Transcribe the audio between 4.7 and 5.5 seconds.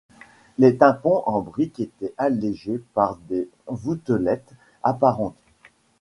apparentes.